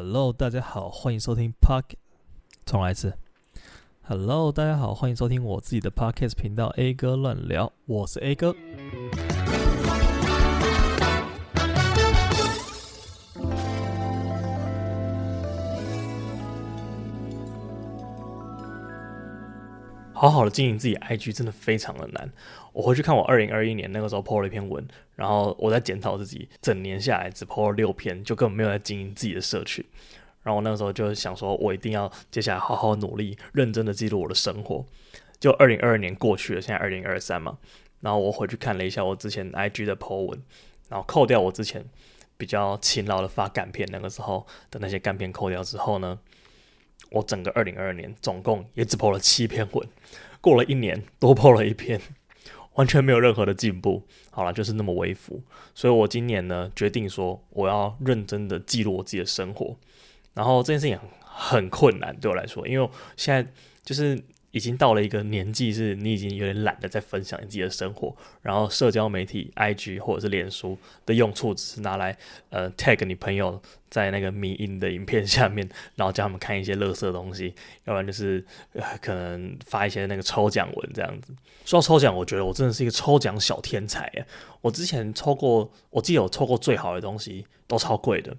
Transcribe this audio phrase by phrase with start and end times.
[0.00, 1.96] Hello，大家好，欢迎收听 Park
[2.64, 3.14] 重来一次。
[4.02, 8.54] Hello，大家好，欢迎收听我自己的 Podcast 频道 A 哥乱聊，我是 A 哥。
[20.18, 22.32] 好好的经营自己 IG 真的非常的难。
[22.72, 24.84] 我回去看我二零二一年那个时候 po 了一篇文，
[25.14, 29.84] 然后我在检讨自己，整年下来只 po 了六篇，就根本没有在经营自己的社群。
[30.42, 34.84] 然后我那个时候就想说，我一定要接下来好好努力，认真的记录我的生活。
[35.38, 37.58] 就二零二二年过去了，现在二零二三嘛。
[38.00, 40.42] 然后我回去看了一下我之前 IG 的 po 文，
[40.88, 41.84] 然后扣掉我之前
[42.36, 46.18] 比较勤劳的发干片那个时候的那些干片扣掉之后呢，
[47.10, 49.88] 我整个二零二二年总共也只 po 了七篇文，
[50.40, 52.00] 过了一年多 po 了一篇，
[52.74, 54.06] 完全没有任何的进步。
[54.30, 55.42] 好了，就是那么微服。
[55.74, 59.76] 所以我今年呢决定说，我要认真的记录我自己的生活。
[60.34, 63.50] 然后这件事情很困难对我来说，因为现在
[63.84, 64.22] 就是。
[64.50, 72.16] 已经到了一个年纪，是你已经有点懒得再分享你自己的生活，然后社交媒体 IG 或者是脸书的用处只是拿来
[72.50, 73.60] 呃 tag 你朋友
[73.90, 77.54] 在那个迷音的影片下面，然后叫他们看一些垃圾东西，
[77.84, 81.34] 要不然就是、呃、可能发一些那个抽奖文这样子。
[81.64, 84.10] 说到抽奖，我觉得我真的是一个抽奖小天才！
[84.62, 88.34] 我之前抽过，我记得我抽过最好的东西都超贵的。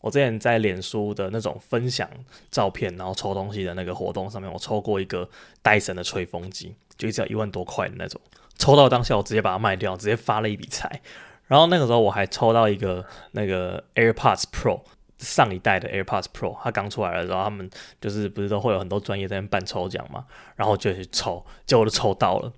[0.00, 2.08] 我之前在脸书的那种分享
[2.50, 5.28] 照片，然后抽东西的那个活动上面，我抽过一个
[5.60, 8.20] 戴森的吹风机，就只要一万多块的那种。
[8.58, 11.00] 抽到当下，我直接把它卖掉，直接发了一笔财。
[11.46, 14.82] 然后那个时候我还抽到一个那个 AirPods Pro，
[15.18, 20.24] 上一代的 AirPods Pro，它刚出来的时候，他们就是不是都会有很多专业在那边办抽奖嘛，
[20.56, 22.52] 然后就去抽，结果就抽到了。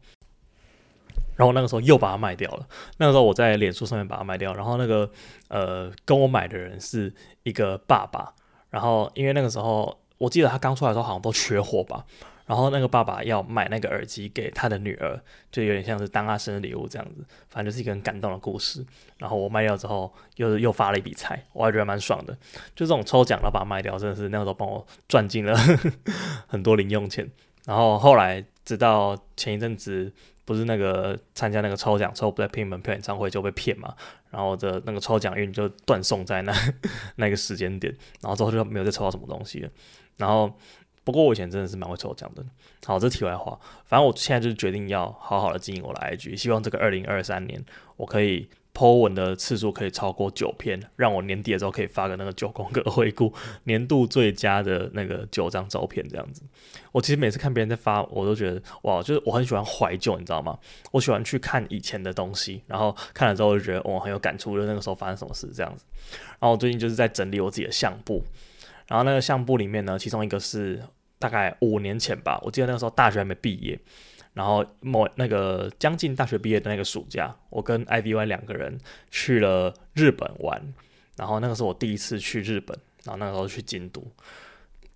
[1.41, 2.69] 然后那个时候又把它卖掉了。
[2.99, 5.11] 那个时候我在脸书上面把它卖掉，然后那个
[5.49, 7.11] 呃跟我买的人是
[7.45, 8.35] 一个爸爸。
[8.69, 12.05] 然后因为那个时候我记得他刚出来的时候好像都缺货吧。
[12.45, 15.19] 然后那个爸爸要买那个耳机给他的女儿，
[15.51, 17.25] 就有点像是当他生日礼物这样子。
[17.49, 18.84] 反正就是一个很感动的故事。
[19.17, 22.34] 然后我卖掉之后又又发了一笔财，我还觉得蛮爽的。
[22.77, 25.56] 就这种抽奖然后把它卖掉，真的是那个时候帮我赚进了
[26.47, 27.27] 很多零用钱。
[27.65, 30.12] 然后后来直到前一阵子。
[30.50, 33.94] 不是那个参加那个抽奖抽不在拼门票演唱会就被骗嘛，
[34.31, 36.53] 然后的那个抽奖运就断送在那
[37.15, 39.71] 那个时间点，然后之后就没有再抽到什么东西了。
[40.16, 40.53] 然后
[41.05, 42.44] 不过我以前真的是蛮会抽奖的。
[42.84, 47.65] 好，这题外话，反正我现在就是决定要好好的经营我的 IG，希望这个二零二三年
[47.97, 48.49] 我可以。
[48.72, 53.32] Po 文的次数可以超过九篇，让我年底的时候可以发个那个九宫格回顾
[53.64, 56.42] 年度最佳的那个九张照片这样子。
[56.92, 60.58] 我其实每次看别人在发，我都觉得哇，就是我很喜欢怀旧，你知道吗？
[60.92, 65.84] 我喜欢去看以前的东西，然后看了之后就觉得哇，很有感触，就那个时候发生什么事这样子。
[66.38, 68.22] 然后我最近就是在整理我自己的相簿，
[68.87, 70.82] 然后那个相簿里面呢，其中一个是
[71.19, 73.78] 大概五年前吧，我记得那个时候大学还没毕业。
[74.33, 78.79] 然后某那个将近大学毕业的那个暑假，我跟 IVY 两个人
[79.11, 80.73] 去了日本玩。
[81.17, 82.75] 然后那个是我第一次去日本，
[83.05, 84.03] 然后那个时候去京都，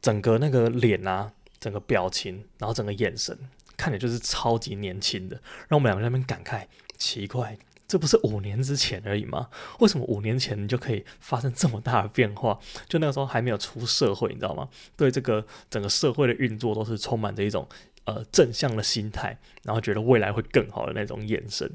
[0.01, 1.31] 整个那个脸啊，
[1.61, 3.37] 整个表情，然后整个眼神，
[3.77, 5.37] 看着就是超级年轻的。
[5.69, 6.67] 让我们两个在那边感慨，
[6.97, 9.51] 奇怪，这不是五年之前而已吗？
[9.81, 12.59] 为什么五年前你就可以发生这么大的变化？
[12.89, 14.67] 就那个时候还没有出社会，你知道吗？
[14.97, 17.69] 对这个整个社会的运作都是充满着一种。
[18.05, 21.67] 呃，正向的心态，然后觉得未来会更好的那种眼神，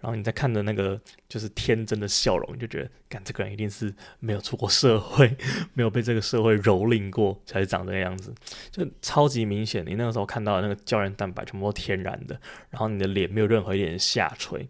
[0.00, 0.98] 然后你再看着那个
[1.28, 5.36] 就是天真的笑容，就觉得，干这个人一定是没有出过社会，
[5.74, 8.34] 没有被这个社会蹂躏过，才是长这个样子，
[8.70, 9.84] 就超级明显。
[9.86, 14.66] 你那个时候看到那个胶原蛋白全部都天然的，然后你的脸没有任何一点下垂。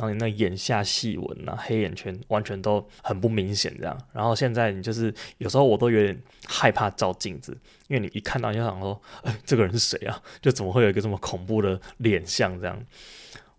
[0.00, 3.94] 然后你那眼下细纹啊，黑眼圈完全都很不明显，这样。
[4.14, 7.52] 然后现在你就是有时候我都有点害怕照镜子，
[7.86, 10.22] 因为你一看到你就想说，哎，这个人是谁啊？
[10.40, 12.82] 就怎么会有一个这么恐怖的脸相这样？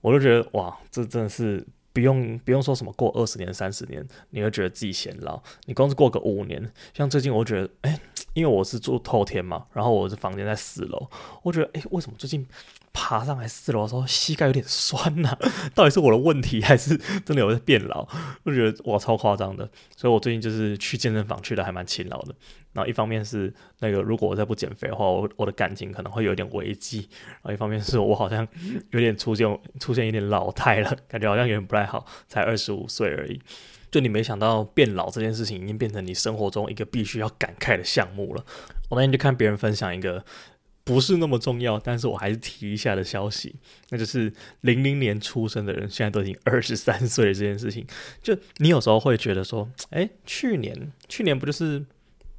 [0.01, 1.63] 我就觉得哇，这真的是
[1.93, 5.39] 不用不用说什么过二十年、三十年，你会觉得自己显老。
[5.65, 7.99] 你光是过个五年，像最近我觉得，哎，
[8.33, 11.07] 因为我是住透天嘛，然后我的房间在四楼，
[11.43, 12.47] 我觉得，哎，为什么最近？
[12.93, 15.37] 爬上来四楼的时候，膝盖有点酸呐、
[15.73, 18.07] 到底是我的问题，还是真的有在变老？
[18.43, 19.69] 我觉得哇，超夸张的。
[19.95, 22.35] 所以我最近就是去健身房去的还蛮勤劳的。
[22.73, 27.07] 然后一方面是那个，如果我再不减肥的话，我我的感情可能会有点危机。
[27.33, 28.47] 然后一方面是我好像
[28.91, 33.41] 有点出现出现一点老态了，感觉好像有点不太好，才二十五岁而已。
[33.89, 38.45] 就你没想到变老这件事情已经变成你生活中一个必须要感慨的项目了。
[38.89, 40.23] 我那天就看别人分享一个。
[40.83, 43.55] 不是那么重要，但是我还是提一下的消息，
[43.89, 44.31] 那就是
[44.61, 47.33] 零零年出生的人现在都已经二十三岁。
[47.33, 47.85] 这件事情，
[48.21, 51.79] 就你有时候会觉得说，诶，去年去年不就是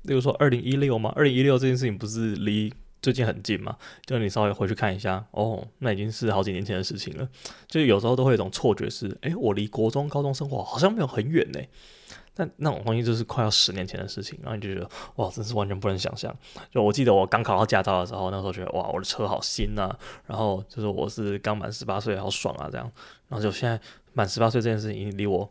[0.02, 3.76] 例如说二零一六吗，二零一六这件事情不是离最近很近吗？
[4.04, 7.28] 就你稍微回去看一下，哦，那已经是好几年前的事情了。
[7.68, 11.60] 就有时候都会有一种错觉是，诶，我离国中、高中生活好像没有很远呢。
[12.34, 16.34] 但那种东西就是快要十年前的事情，然后你就觉得哇，真是完全不能想象。
[16.70, 19.94] 就我记得我刚考到驾照的时候，那时候觉得哇，我的车好新啊，
[20.26, 22.90] 然后就是我是刚满十八岁，好爽啊这样。
[23.28, 23.80] 然后就现在
[24.12, 25.50] 满十八岁这件事情已经离我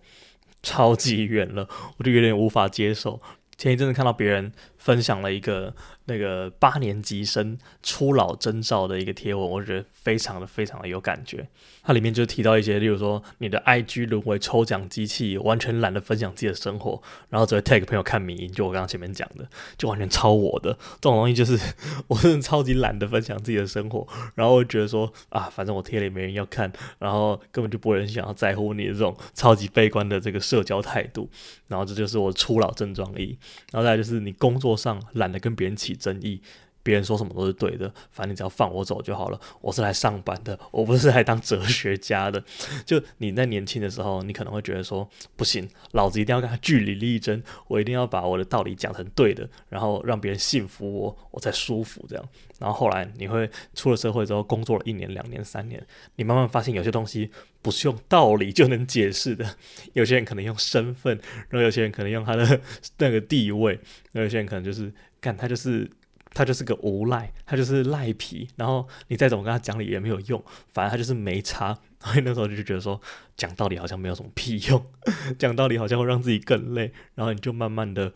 [0.63, 1.67] 超级远了，
[1.97, 3.21] 我就有点无法接受。
[3.57, 4.51] 前一阵子看到别人
[4.81, 5.73] 分享了一个。
[6.05, 11.47] 那个八年级生初老征兆的一个贴文，我觉得非常的非常的有感觉。
[11.83, 19.47] 它里面就提到一些，例如说你的 IG 沦为抽奖机器，完全懒得分享自己的生活，然后只会 tag 朋友看迷因，就我刚刚前面讲的，
[19.77, 21.57] 就完全抄我的这种东西，就是
[22.09, 24.05] 我真的超级懒得分享自己的生活，
[24.35, 26.69] 然后我觉得说啊，反正我贴了也没人要看，
[26.99, 31.29] 然后根本就不会有人想要在乎你的这种超级悲观的这个社交态度，
[31.67, 33.37] 然后这就是我初老症状一，
[33.71, 35.95] 然后再就是你工作上懒得跟别人起。
[36.01, 36.41] 争议，
[36.83, 39.39] 别人说什么都是对的，反正你只要放我走就好了。
[39.61, 42.43] 我是来上班的，我不是来当哲学家的。
[42.85, 52.25] 就你在年轻的时候，你可能会觉得说，不行，老子一定要跟他据理力争，我一定要把我的道理讲成对的，然后让别人信服我，我才舒服这样。
[52.59, 55.85] 然后后来你会出了社会之后，工作了一年、两年、三年，
[56.15, 57.29] 你慢慢发现有些东西
[57.61, 59.57] 不是用道理就能解释的。
[59.93, 61.19] 有些人可能用身份，
[61.49, 62.61] 然后有些人可能用他的
[62.97, 63.73] 那个地位，
[64.11, 64.91] 然后有些人可能就是。
[65.21, 65.87] 干他就是
[66.33, 70.43] 他就是个无赖，他就是赖皮，然后你再怎么跟他讲理也没有用，
[70.73, 71.77] 反正他就是没差。
[71.99, 72.99] 所 以那时候就觉得说，
[73.37, 74.83] 讲道理好像没有什么屁用，
[75.37, 78.11] 讲道理好像会让自己更累，然后你就慢慢的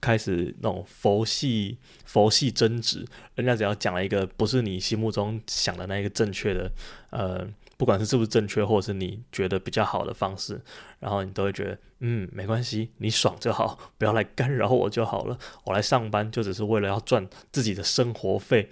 [0.00, 6.72] 开始那种佛系佛系争执，人家只要讲了一个不是你心目中想的那一个正确的，
[7.10, 7.48] 呃。
[7.80, 10.60] 不管是是不是正确，或者是你觉得比较好的方式，
[10.98, 15.38] 然后你都会觉得，嗯，没关系，你爽就好， 不要来干扰我就好了。
[15.64, 18.68] 我来上班就只是为了要赚自己的生活费，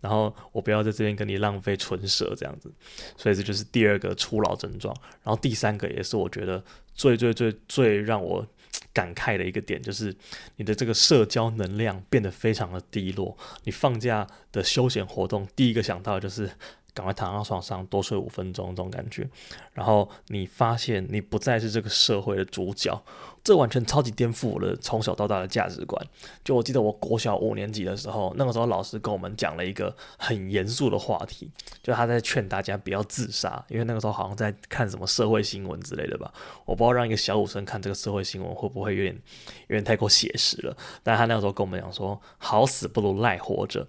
[0.00, 2.70] 然后我不要在这边跟你浪费唇舌这样子。
[3.16, 4.94] 所以这就是第二个初老症状。
[5.24, 6.62] 然后第三个也是我觉得
[6.94, 8.46] 最最最最让我
[8.92, 10.14] 感慨的一个点，就是
[10.54, 13.36] 你的这个社交能量变得非常的低落。
[13.64, 16.48] 你放假的休闲活动，第一个想到就是。
[16.94, 19.28] 赶快躺到床上多睡五分钟，这种感觉。
[19.72, 23.02] 然后你发现你不再是这个社会的主角，
[23.42, 26.06] 这完全超级颠覆我的从小到大的价值观。
[26.44, 31.50] 就我记得我国小五年级的时候，那个时候老师跟我们讲了一个很严肃的话题，
[31.82, 36.32] 就他在劝大家不要自杀，因为那个时候好像在看什么社会新闻之类的吧。
[36.66, 39.14] 我不知道让一个小五生看这个社会新闻会不会有点
[39.68, 40.76] 有点太过写实了。
[41.02, 43.86] 但他那个时候跟我们讲说，好死不如赖活着。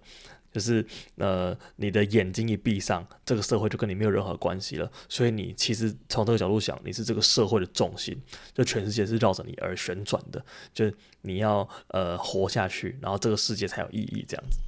[0.54, 0.86] 就是
[1.18, 4.90] 呃，你的眼睛一闭上，这个社会就跟你没有任何关系了。
[5.10, 8.16] 所以你其实从这个角度想，你是这个社会的重心，
[8.54, 10.46] 就全世界是绕着你而旋转的。
[10.74, 14.60] 就是你要呃活下去，然后这个世界才有意义这样子。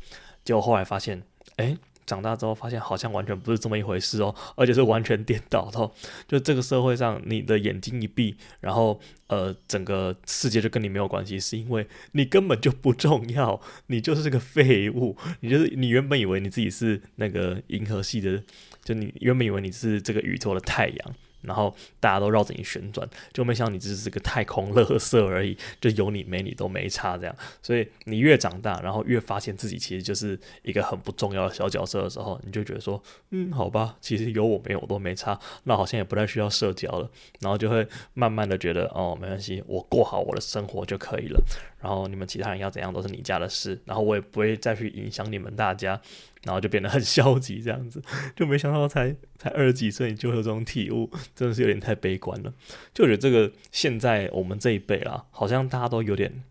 [0.44, 1.24] 结果后来发现，
[1.58, 1.78] 诶。
[2.06, 5.92] 长大之后发现好像完全不是这么一回事哦，而且是完全颠倒的。
[6.28, 15.18] 就这个社会上，你的眼睛一闭，然后呃，整个世界就跟你没有关系，是因为你根本就不重要，你就是个废物。
[15.40, 18.44] 你就是你原本以为你自己是那个银河系的，
[18.84, 21.16] 就你原本以为你是这个宇宙的太阳。
[21.46, 27.36] 然后大家都绕着你旋转，就没想你只是个太空垃圾而已， 就有你没你都没差这样。
[27.62, 37.10] 所以你越长大，然后越发现自己其实就是一个很不重要的小角色的时候，你就觉得说，嗯，好吧，其实有我没有我都没差，那好像也不太需要社交了。
[37.40, 41.44] 然后就会慢慢的觉得，哦，没关系，我过好我的生活就可以了。
[41.86, 46.02] 然后你们其他人要怎样都是你家的事，然后我也不会再去影响你们大家。
[46.46, 48.00] 然后就变得很消极，这样子，
[48.36, 52.54] 就没想到才才二十几岁你就有这种体悟，真的是有点太悲观了。
[52.94, 56.44] 就觉得这个现在我们这一辈啦，好像大家都有点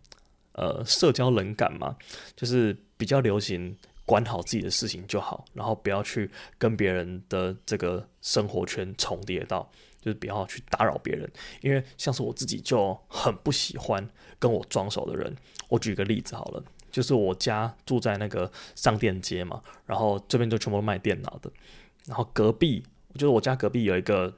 [0.51, 1.95] 呃社交冷感嘛，
[2.35, 9.71] 就是比较流行管好自己的事情就好，然后不要去跟别人的这个生活圈重叠到，
[10.05, 11.27] 就是不要去打扰别人。
[11.61, 14.07] 因为像是我自己就很不喜欢
[14.39, 15.35] 跟我装熟的人。
[15.67, 16.63] 我举个例子好了。
[16.91, 21.51] 就是我家住在那个商店街嘛，然后这边就全部卖电脑的，
[22.07, 22.81] 然后隔壁，
[23.15, 24.33] 就是我家隔壁有一个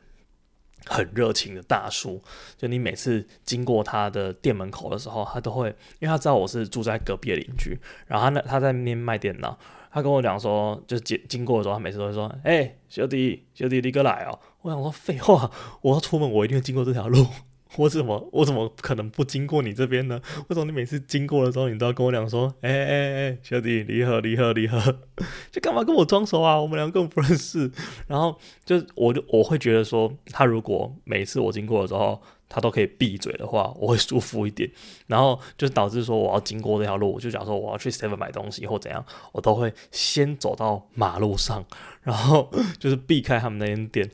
[0.87, 2.19] 很热情的大叔，
[2.57, 5.67] 就你每次经过他的店门口的时候，他都会，
[5.99, 9.55] 因为他知道我是住在隔壁的邻居，然后他那他在那边卖电脑，
[9.91, 15.49] 他跟我讲说，就是经经过的时候，他每次都会说，哎、欸，小弟，小弟，你过来哦，我想说废话，
[15.81, 17.25] 我要出门，我一定会经过这条路。
[17.75, 20.19] 我怎么我怎么可能不经过你这边呢？
[20.47, 24.79] 为什么你每次经过的时候，你都要跟我讲说，哎哎哎，小弟，你好，你好，你好，
[25.51, 26.59] 就干嘛跟我装熟啊？
[26.59, 27.69] 我们两个根本不认识。
[28.07, 34.71] 然后就我就我会觉得说，他如果每次我经过的时候，他都可以闭嘴的话，我会舒服一点。
[35.07, 41.65] 然后就导致说我要经过这条路，我就假如说我要去 Seven 买东西或怎样，我都会先走到马路上，
[42.01, 44.09] 然后 就是避开他们那间店，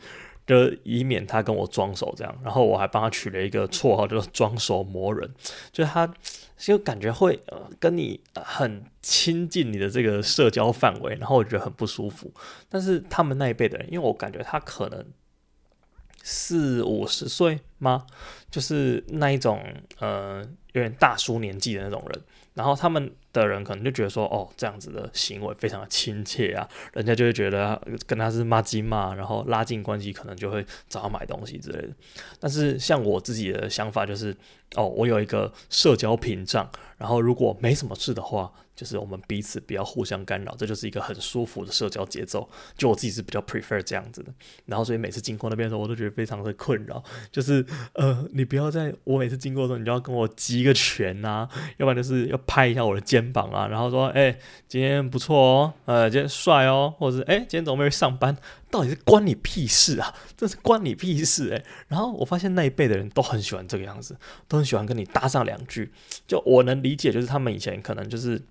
[0.45, 2.35] 就以免他跟我装熟这样。
[2.43, 5.29] 然后我还帮他取了一个绰号，就是装熟魔人，
[5.71, 6.11] 就是他
[6.57, 7.39] 就感觉会
[7.79, 12.31] 跟你很亲近你的这个社交范围，然后我觉得很不舒服。
[12.69, 15.05] 但是他们那一辈的人，因为我感觉他可能。
[16.23, 18.07] 四五十岁吗？
[18.49, 19.61] 就是那一种，
[19.99, 22.21] 呃，有点大叔年纪的那种人。
[22.53, 31.89] 然后他们的人可能就觉得说，哦，这样子的行为非常的亲切啊，人家就会觉得跟他是麻吉嘛，然后拉近关系，可能就会找他买东西之类的。
[32.39, 34.35] 但是像我自己的想法就是，
[34.75, 38.51] 哦，我有一个社交屏障，然后如果没什么事的话。
[38.75, 42.49] 就是我们彼此不要互相干扰，这就是一个很舒服的社交节奏。
[42.77, 44.33] 就我自己是比较 prefer 这样子的，
[44.65, 47.03] 然后所以每次经过那边的时候，我都觉得非常的困扰。
[47.31, 54.37] 就是呃，你不要在我每次经过的时候，你就要跟我击一个拳、啊，要不然就是要拍一下我的肩膀啊，然后说，哎、
[54.67, 58.35] 今天不错哦，呃，今天帅哦，或者是哎、今天怎么没有上班？
[58.73, 60.11] 到底是关你屁事啊？
[60.35, 65.91] 这是关你屁事诶、然后我发现那一辈的人都很喜欢这个样子，都很喜欢跟你搭上两句。
[66.27, 68.41] 就我能理解，就是他们以前可能就是。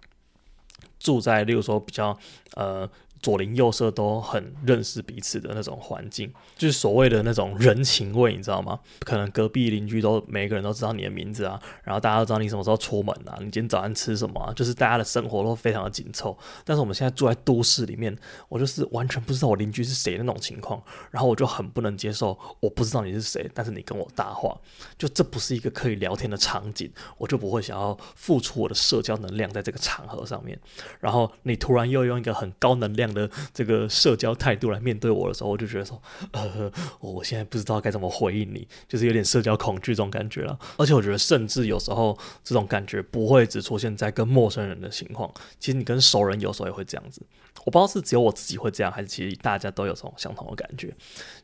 [1.01, 2.17] 住在，例如说比较
[2.55, 2.89] 呃。
[3.23, 8.81] 左邻右舍都很认识彼此的那种环境，就是所谓的那种人情味，你知道吗？
[9.01, 14.53] 可能隔壁邻居都每个人都知道你的名字啊，然后大家都知道你什么时候出门啊，你今天早上吃什么？
[14.57, 16.37] 就是大家的生活都非常的紧凑。
[16.65, 18.17] 但是我们现在住在都市里面，
[18.49, 24.61] 我就是完全不知道我邻居是谁的那种情况，然后我就很不能接受，我不知道你是谁，但是你跟我搭话，
[24.99, 30.59] 就这不是一个可以聊天的场景，我就不会想要付出我的社交能量在这个场合上面。
[30.99, 36.01] 然后你突然又用一个很高能量的这个社交态度来面对我的时候，我就觉得说，
[36.33, 40.59] 呃，我现在不知道该怎么回应你，就是有点社交恐惧这种感觉了。
[40.77, 47.23] 而且我觉得，甚至有时候这种感觉不会只出现在跟陌生人的情况，其实你跟熟人有时候也会这样子。
[47.65, 50.93] 我不知道是只有我自己会这样，还是其实大家都有这种相同的感觉。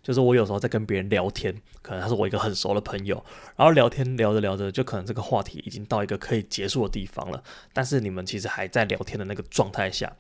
[0.03, 3.23] 就是我有时候在跟别人聊天，可能他是我一个很熟的朋友，
[3.57, 7.41] 然后聊天聊着聊着，就可能这个话题已经到一个可以结束的地方了，
[7.73, 10.11] 但是你们其实还在聊天的那个状态下。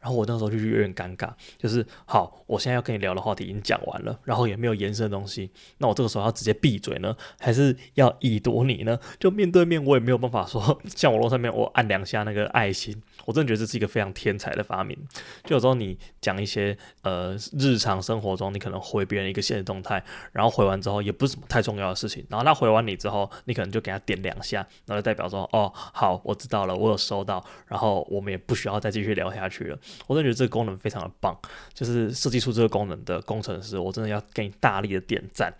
[0.00, 8.98] 然后我那时候就有点尴尬，就是好，我现在要跟你聊的话题已经讲完了，然后也没有延伸的东西，那我这个时候要直接闭嘴呢，还是要以读你呢？
[9.20, 14.96] 就面对面我也没有办法说，像网络上面我按两下那个爱心，我真的觉得这是一个非常天才的发明。
[15.44, 29.78] 就有时候你讲一些呃日常生活中你可能回别人一个现实动态，然后回完之后也不是什么太重要的事情，然后他回完你之后，你可能就给他点两下，然后就代表说哦好，我知道了，我有收到，然后我们也不需要再继续聊下去了。
[30.06, 31.38] 我真的觉得这个功能非常的棒，
[31.74, 35.52] 就是设计出这个功能的工程师，我真的要给你大力的点赞。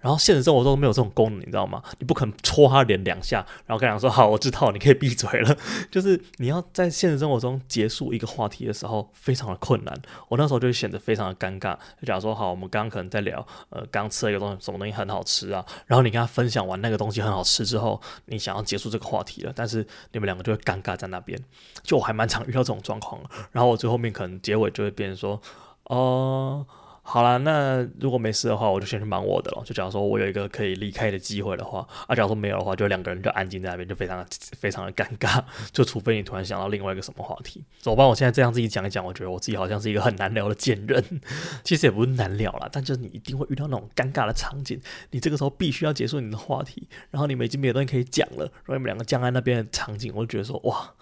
[0.00, 1.82] 然后现实生活中没有这种功能，你知道吗？
[1.98, 5.56] 你不可能戳他脸两下，然后跟他说好，我知道，你可以闭嘴了。
[5.90, 10.02] 就是你要在现实生活中结束一个话题的时候，非常的困难。
[10.28, 11.76] 我那时候就显得非常的尴尬。
[12.00, 15.64] 就假如说好，我们刚刚可能在聊，呃，刚吃了一个东西，什么东西很好吃啊？
[15.86, 21.38] 然后你跟他分享完那个东西很好吃之后，你想要结束这个话题了，但是你们两个就会尴尬在那边。
[21.82, 23.20] 就我还蛮常遇到这种状况。
[23.52, 25.40] 然后我最后面可能结尾就会变成说，
[25.84, 26.66] 哦、
[27.12, 29.64] 好啦，那如果没事的话，我就先去忙我的了。
[29.64, 34.24] 就假如说我有一个可以离开的机会的话，啊，假如说没有的话，就两个人就安静在那边，就非常
[34.56, 35.42] 非常的尴尬。
[35.72, 37.64] 就除非你突然想到另外一个什么话题。
[37.80, 38.06] 怎么办？
[38.06, 41.04] 我现在这样自己讲一讲，我觉得我自己好像是一个很难聊的贱人。
[41.64, 50.94] 其实也不是难聊啦，但就是你一定会遇到那种尴尬的场景，你这个时候必须要结束你的话题，然后你们已经没有东西可以讲了，然后你们两个僵在那边的场景，我就觉得说哇，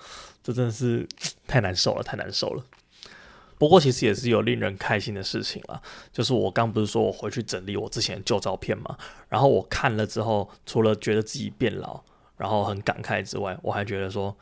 [0.43, 1.07] 这真的是
[1.47, 2.65] 太难受了，太难受了。
[3.59, 8.97] 不过其实也是有令人开心的事情了，就是我刚不是说我回去整理我之前旧照片嘛，
[9.29, 12.01] 然后我看了之后，除了觉得自己变老，
[12.37, 14.37] 然后很感慨之外，我还觉得说，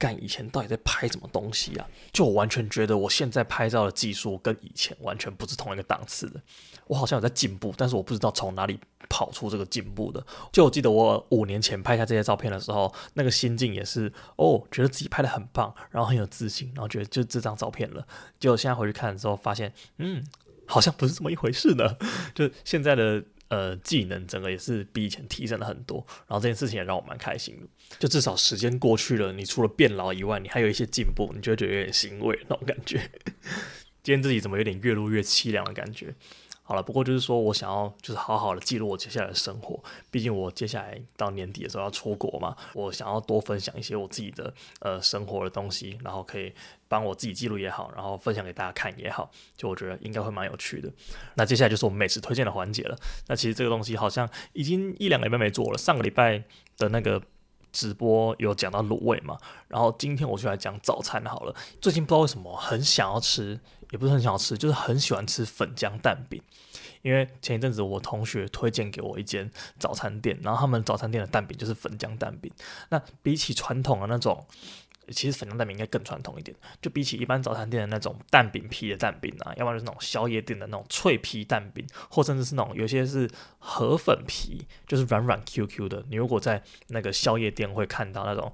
[0.00, 1.86] 干以前到底在拍什么东西啊？
[2.10, 6.40] 就我完全觉得我现在拍照的技术跟以前完全不是同一个档次的。
[6.86, 8.80] 我好像有在进步，但是我不知道从哪里
[9.10, 10.24] 跑出这个进步的。
[10.50, 18.04] 就我记得我五年前拍下这些照片的时候，那个心境也是哦，觉得自己拍得很棒，然后很有自信，然后觉得就这张照片了。
[18.40, 20.24] 结果现在回去看的时候，发现嗯，
[20.66, 21.96] 好像不是这么一回事呢。
[22.34, 26.04] 就现在的呃技能，整个也是比以前提升了很多。
[26.26, 27.66] 然后这件事情也让我蛮开心的。
[27.98, 32.98] 就至少时间过去了，你除了变老以外，你还有一些进步，你就会觉得有点欣慰那种感觉。
[34.02, 36.14] 今天自己怎么有点越录越凄凉的感觉？
[36.70, 46.54] 好了，不过就是说我想要就是好好的记录我接下来的生活，毕竟我接下来到年底的时候要出国嘛，我想要多分享一些我自己的呃生活的东西，然后可以
[46.86, 50.88] 帮我自己记录也好，然后分享给大家看也好，就我觉得应该会蛮有趣的。
[51.34, 52.96] 那接下来就是我们美食推荐的环节了。
[53.26, 56.44] 那其实这个东西好像已经一两个礼拜没做了，上个礼拜
[56.78, 57.20] 的那个。
[57.72, 61.54] 直播有讲到卤味嘛，然后今天我就来讲早餐好了。
[61.80, 63.60] 最近不知道为什么很想要吃，
[63.90, 66.42] 也不是很想要吃，就是很喜欢吃粉浆蛋饼。
[67.02, 72.52] 因为前一阵子我同学推荐给我一间早餐店，然后他们早餐店的蛋饼就是粉浆蛋饼。
[72.90, 74.46] 那比起传统的那种。
[75.12, 86.04] 其实粉浆蛋饼应该更传统一点，就比起一般早餐店的那种蛋饼皮的蛋饼啊，要不然就是那种宵夜店的那种脆皮蛋饼，或甚至是那种有些是河粉皮，就是软软 Q Q 的。
[86.08, 88.52] 你如果在那个宵夜店会看到那种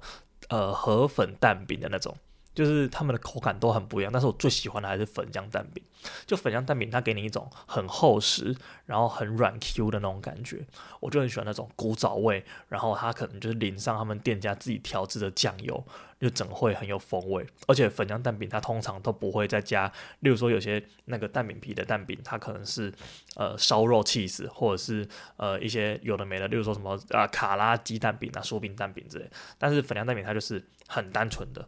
[0.49, 2.15] 呃河粉蛋饼的那种。
[2.57, 5.83] 就是他们的口感都很不一样，但是我最喜欢的还是粉浆蛋饼。
[6.25, 8.55] 就粉浆蛋饼，它给你一种很厚实，
[8.87, 10.65] 然后很软 Q 的那种感觉，
[10.99, 12.43] 我就很喜欢那种古早味。
[12.67, 15.85] 然后它可能就是淋上他们店家自己调制的酱油，
[16.19, 17.45] 就整会很有风味。
[17.67, 22.91] 而且粉浆蛋饼它通常都不会再加，例如说有些那个蛋饼皮的蛋饼，它可能是
[23.35, 29.29] 呃烧肉 cheese，或者是呃一些有的没的，例如说什么啊卡拉鸡蛋饼啊、酥饼蛋饼之类。
[29.59, 31.67] 但是粉浆蛋饼它就是很单纯的。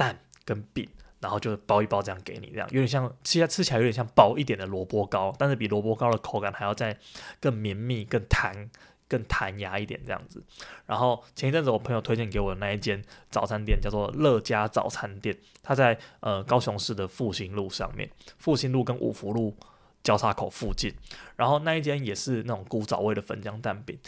[0.00, 0.88] 蛋跟饼，
[1.20, 6.98] 然后就包一包这样给你，这样有点像吃起来吃起来有点像薄一点的萝卜糕，但是比萝卜糕的口感还要再
[7.38, 8.70] 更绵密、更弹、
[9.06, 10.42] 更弹牙一点这样子。
[10.86, 19.54] 然后前一阵子我朋友推荐给我的那一间早餐店叫做乐家早餐店，它在呃高雄市的复兴路上面，复兴路跟五福路
[20.02, 20.94] 交叉口附近。
[21.36, 23.98] 然后那一间也是那种古早味的粉浆蛋饼。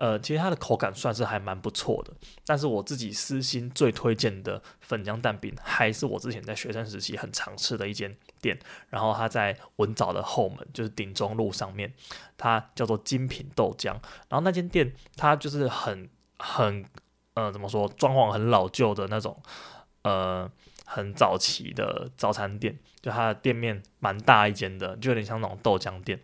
[0.00, 2.12] 呃，其实它的口感算是还蛮不错的，
[2.46, 8.56] 但是我自己私心最推荐的粉浆蛋饼，还是我之前在学生时期很常吃的一间店，
[8.90, 11.92] 然后它在文藻的后门，就是鼎中路上面，
[12.36, 13.88] 它叫做精品豆浆。
[14.28, 16.84] 然后那间店它就是很很
[17.34, 19.42] 呃怎么说，装潢很老旧的那种，
[20.02, 20.48] 呃
[20.84, 26.20] 很早期的早餐店，就它的店面蛮大一间的，就有点像那种豆浆店。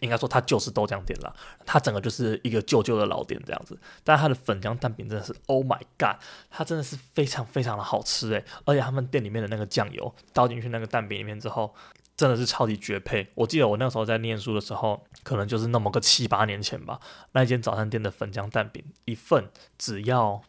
[0.00, 1.34] 应该说它就是豆浆店了，
[1.64, 3.78] 它整个就是一个旧旧的老店这样子。
[4.02, 6.16] 但它的粉浆蛋饼真的是，Oh my god，
[6.50, 8.44] 它真的是非常非常的好吃诶。
[8.64, 11.74] 而且他们店里面的那个酱油倒进去那个蛋饼里面之后，
[12.16, 13.28] 真的是超级绝配。
[13.34, 17.00] 我记得我那时候在念书的时候，可能就是那么个七八年前吧，
[17.32, 20.42] 那间早餐店的粉浆蛋饼一份只要。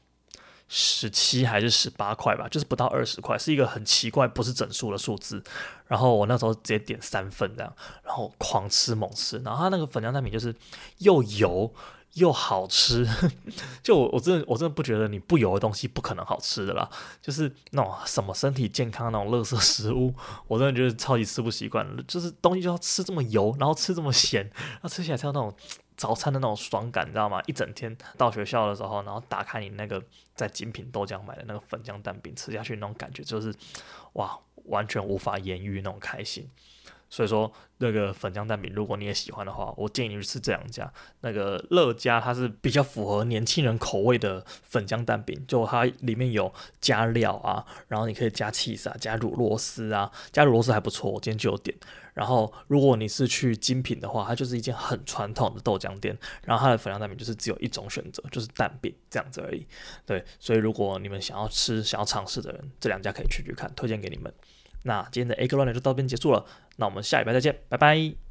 [0.76, 5.44] 十七还是十八块吧，就是不到二十块，是一个很奇怪，不是整数的数字。
[5.88, 7.72] 然后我那时候直接点三份这样，
[8.04, 9.38] 然后狂吃猛吃。
[9.46, 10.56] 然后它那个粉浆蛋饼就是
[10.98, 11.72] 又油
[12.14, 13.08] 又好吃，
[13.84, 16.90] 就我我真的我真的不觉得你不油的东西不可能好吃的啦。
[17.22, 20.12] 就是那种什么身体健康那种垃圾食物，
[20.48, 21.86] 我真的觉得超级吃不习惯。
[22.08, 25.54] 就是东西就要吃这么油，然后吃这么咸，然后吃起来才有那种。
[25.96, 27.42] 早餐的那种爽感，你知道吗？
[27.46, 30.04] 一整天到学校的时候，然后打开你那个
[30.36, 33.54] 在精品豆浆买的那个粉浆蛋饼，吃下去那种感觉，就是
[34.14, 36.50] 哇，完全无法言喻那种开心。
[37.14, 40.92] 所以说，那个粉浆蛋饼，如果你也喜欢的话，我建议你去吃这两家。
[41.22, 51.78] 那个乐家，它是比较符合年轻人口味的粉浆蛋饼，就它里面有加料啊，然后你可以加起司啊，加乳酪丝啊，加乳酪丝还不错，我今天就有点。
[52.16, 59.64] 然后，如果你是去精品的话，它就是一间很传统的豆浆店，然后它的粉浆蛋饼就是只有一种选择，就是蛋饼这样子而已。
[60.04, 64.34] 对，所以如果你们想要吃、想要尝试的人，这两家可以去去看，推荐给你们。
[64.86, 66.46] 那今天的 A 哥乱聊就到这边结束了，
[66.78, 68.23] 那我们下礼拜再见，拜拜。